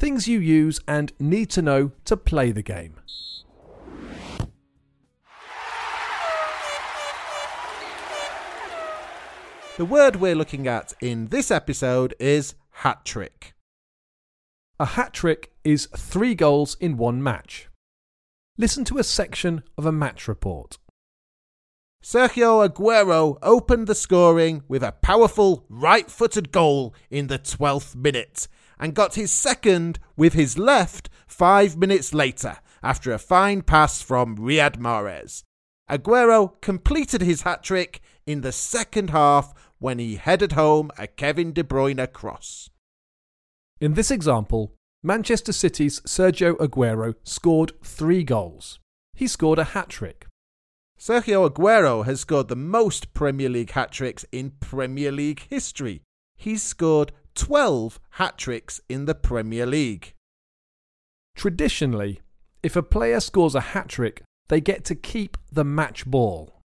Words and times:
things 0.00 0.26
you 0.26 0.40
use 0.40 0.80
and 0.88 1.12
need 1.20 1.50
to 1.50 1.60
know 1.60 1.92
to 2.06 2.16
play 2.16 2.50
the 2.50 2.62
game. 2.62 2.94
The 9.76 9.84
word 9.84 10.16
we're 10.16 10.34
looking 10.34 10.66
at 10.66 10.94
in 11.00 11.28
this 11.28 11.50
episode 11.50 12.14
is 12.18 12.54
hat 12.70 13.04
trick. 13.04 13.54
A 14.78 14.86
hat 14.86 15.12
trick 15.12 15.52
is 15.64 15.86
three 15.96 16.34
goals 16.34 16.76
in 16.80 16.96
one 16.96 17.22
match. 17.22 17.68
Listen 18.56 18.84
to 18.86 18.98
a 18.98 19.04
section 19.04 19.62
of 19.76 19.84
a 19.84 19.92
match 19.92 20.26
report. 20.26 20.78
Sergio 22.02 22.66
Aguero 22.66 23.36
opened 23.42 23.86
the 23.86 23.94
scoring 23.94 24.62
with 24.68 24.82
a 24.82 24.92
powerful 24.92 25.66
right 25.68 26.10
footed 26.10 26.50
goal 26.50 26.94
in 27.10 27.26
the 27.26 27.38
12th 27.38 27.94
minute 27.94 28.48
and 28.80 28.94
got 28.94 29.14
his 29.14 29.30
second 29.30 30.00
with 30.16 30.32
his 30.32 30.58
left 30.58 31.10
five 31.26 31.76
minutes 31.76 32.12
later 32.14 32.56
after 32.82 33.12
a 33.12 33.18
fine 33.18 33.60
pass 33.60 34.00
from 34.00 34.36
Riyad 34.38 34.78
Mahrez. 34.78 35.44
Aguero 35.88 36.60
completed 36.62 37.20
his 37.20 37.42
hat 37.42 37.62
trick 37.62 38.00
in 38.26 38.40
the 38.40 38.52
second 38.52 39.10
half 39.10 39.52
when 39.78 39.98
he 39.98 40.16
headed 40.16 40.52
home 40.52 40.90
a 40.98 41.06
Kevin 41.06 41.52
De 41.52 41.62
Bruyne 41.62 42.10
cross. 42.12 42.70
In 43.80 43.94
this 43.94 44.10
example, 44.10 44.74
Manchester 45.02 45.52
City's 45.52 46.00
Sergio 46.02 46.56
Aguero 46.58 47.14
scored 47.24 47.72
three 47.82 48.22
goals. 48.22 48.78
He 49.14 49.26
scored 49.26 49.58
a 49.58 49.64
hat 49.64 49.88
trick. 49.88 50.26
Sergio 50.98 51.48
Aguero 51.48 52.04
has 52.04 52.20
scored 52.20 52.48
the 52.48 52.56
most 52.56 53.12
Premier 53.14 53.48
League 53.48 53.70
hat 53.70 53.90
tricks 53.90 54.24
in 54.30 54.52
Premier 54.60 55.10
League 55.10 55.46
history. 55.48 56.02
He's 56.36 56.62
scored 56.62 57.12
12 57.40 57.98
hat 58.10 58.36
tricks 58.36 58.82
in 58.90 59.06
the 59.06 59.14
Premier 59.14 59.64
League. 59.64 60.12
Traditionally, 61.34 62.20
if 62.62 62.76
a 62.76 62.82
player 62.82 63.18
scores 63.18 63.54
a 63.54 63.72
hat 63.72 63.88
trick, 63.88 64.22
they 64.50 64.60
get 64.60 64.84
to 64.84 64.94
keep 64.94 65.38
the 65.50 65.64
match 65.64 66.04
ball. 66.04 66.60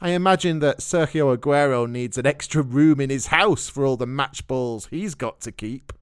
I 0.00 0.12
imagine 0.12 0.60
that 0.60 0.78
Sergio 0.78 1.36
Aguero 1.36 1.86
needs 1.86 2.16
an 2.16 2.24
extra 2.24 2.62
room 2.62 2.98
in 2.98 3.10
his 3.10 3.26
house 3.26 3.68
for 3.68 3.84
all 3.84 3.98
the 3.98 4.06
match 4.06 4.46
balls 4.46 4.88
he's 4.90 5.14
got 5.14 5.42
to 5.42 5.52
keep. 5.52 5.92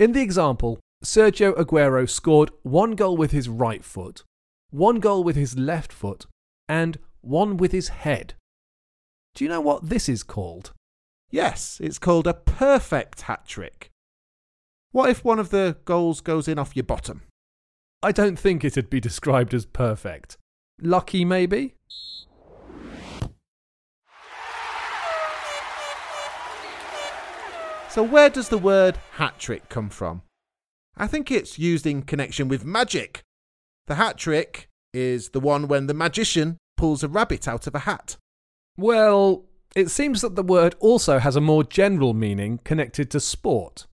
In 0.00 0.10
the 0.10 0.20
example, 0.20 0.80
Sergio 1.04 1.56
Aguero 1.56 2.10
scored 2.10 2.50
one 2.64 2.96
goal 2.96 3.16
with 3.16 3.30
his 3.30 3.48
right 3.48 3.84
foot, 3.84 4.24
one 4.70 4.98
goal 4.98 5.22
with 5.22 5.36
his 5.36 5.56
left 5.56 5.92
foot, 5.92 6.26
and 6.68 6.98
one 7.20 7.56
with 7.58 7.70
his 7.70 7.90
head. 7.90 8.34
Do 9.36 9.44
you 9.44 9.48
know 9.48 9.60
what 9.60 9.88
this 9.88 10.08
is 10.08 10.24
called? 10.24 10.72
Yes, 11.30 11.80
it's 11.82 11.98
called 11.98 12.26
a 12.26 12.34
perfect 12.34 13.22
hat 13.22 13.46
trick. 13.46 13.90
What 14.92 15.10
if 15.10 15.24
one 15.24 15.38
of 15.38 15.50
the 15.50 15.76
goals 15.84 16.20
goes 16.20 16.46
in 16.46 16.58
off 16.58 16.76
your 16.76 16.84
bottom? 16.84 17.22
I 18.02 18.12
don't 18.12 18.38
think 18.38 18.64
it'd 18.64 18.90
be 18.90 19.00
described 19.00 19.54
as 19.54 19.66
perfect. 19.66 20.36
Lucky, 20.80 21.24
maybe? 21.24 21.74
So, 27.88 28.02
where 28.02 28.28
does 28.28 28.48
the 28.48 28.58
word 28.58 28.98
hat 29.12 29.38
trick 29.38 29.68
come 29.68 29.88
from? 29.88 30.22
I 30.96 31.06
think 31.06 31.30
it's 31.30 31.58
used 31.58 31.86
in 31.86 32.02
connection 32.02 32.48
with 32.48 32.64
magic. 32.64 33.22
The 33.86 33.94
hat 33.94 34.18
trick 34.18 34.68
is 34.92 35.30
the 35.30 35.40
one 35.40 35.68
when 35.68 35.86
the 35.86 35.94
magician 35.94 36.58
pulls 36.76 37.02
a 37.02 37.08
rabbit 37.08 37.46
out 37.46 37.66
of 37.66 37.74
a 37.74 37.80
hat. 37.80 38.16
Well, 38.76 39.44
it 39.74 39.90
seems 39.90 40.20
that 40.20 40.36
the 40.36 40.42
word 40.42 40.74
also 40.78 41.18
has 41.18 41.36
a 41.36 41.40
more 41.40 41.64
general 41.64 42.14
meaning 42.14 42.60
connected 42.64 43.10
to 43.10 43.20
sport. 43.20 43.86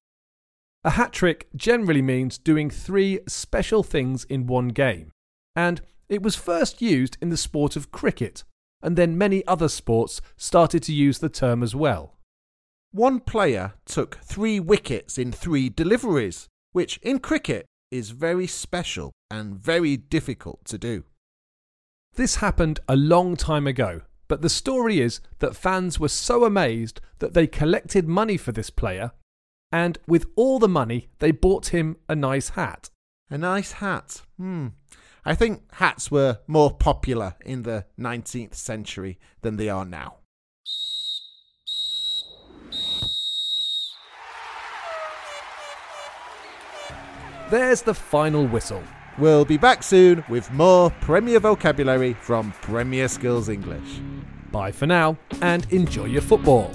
A 0.83 0.91
hat 0.91 1.11
trick 1.11 1.47
generally 1.55 2.01
means 2.01 2.37
doing 2.37 2.69
three 2.69 3.19
special 3.27 3.83
things 3.83 4.23
in 4.25 4.47
one 4.47 4.69
game, 4.69 5.11
and 5.55 5.81
it 6.09 6.23
was 6.23 6.35
first 6.35 6.81
used 6.81 7.17
in 7.21 7.29
the 7.29 7.37
sport 7.37 7.75
of 7.75 7.91
cricket, 7.91 8.43
and 8.81 8.97
then 8.97 9.17
many 9.17 9.45
other 9.47 9.69
sports 9.69 10.21
started 10.37 10.83
to 10.83 10.93
use 10.93 11.19
the 11.19 11.29
term 11.29 11.61
as 11.63 11.75
well. 11.75 12.17
One 12.91 13.19
player 13.19 13.73
took 13.85 14.17
three 14.17 14.59
wickets 14.59 15.17
in 15.17 15.31
three 15.31 15.69
deliveries, 15.69 16.47
which 16.73 16.97
in 16.97 17.19
cricket 17.19 17.65
is 17.89 18.09
very 18.09 18.47
special 18.47 19.11
and 19.29 19.55
very 19.55 19.97
difficult 19.97 20.65
to 20.65 20.77
do. 20.77 21.03
This 22.15 22.37
happened 22.37 22.79
a 22.89 22.95
long 22.95 23.37
time 23.37 23.67
ago, 23.67 24.01
but 24.31 24.41
the 24.41 24.47
story 24.47 25.01
is 25.01 25.19
that 25.39 25.57
fans 25.57 25.99
were 25.99 26.07
so 26.07 26.45
amazed 26.45 27.01
that 27.19 27.33
they 27.33 27.45
collected 27.45 28.07
money 28.07 28.37
for 28.37 28.53
this 28.53 28.69
player, 28.69 29.11
and 29.73 29.97
with 30.07 30.25
all 30.37 30.57
the 30.57 30.69
money, 30.69 31.09
they 31.19 31.31
bought 31.31 31.73
him 31.73 31.97
a 32.07 32.15
nice 32.15 32.47
hat. 32.51 32.89
A 33.29 33.37
nice 33.37 33.73
hat. 33.73 34.21
Hmm. 34.37 34.67
I 35.25 35.35
think 35.35 35.63
hats 35.73 36.09
were 36.09 36.39
more 36.47 36.71
popular 36.71 37.35
in 37.45 37.63
the 37.63 37.87
19th 37.99 38.55
century 38.55 39.19
than 39.41 39.57
they 39.57 39.67
are 39.67 39.83
now. 39.83 40.19
There's 47.49 47.81
the 47.81 47.93
final 47.93 48.47
whistle. 48.47 48.81
We'll 49.17 49.45
be 49.45 49.57
back 49.57 49.83
soon 49.83 50.23
with 50.29 50.51
more 50.51 50.89
Premier 51.01 51.39
vocabulary 51.39 52.13
from 52.13 52.53
Premier 52.61 53.07
Skills 53.07 53.49
English. 53.49 53.99
Bye 54.51 54.71
for 54.71 54.87
now 54.87 55.17
and 55.41 55.65
enjoy 55.71 56.05
your 56.05 56.21
football. 56.21 56.71